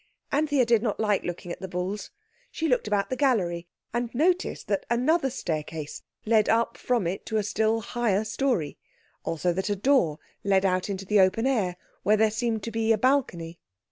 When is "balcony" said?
12.97-13.59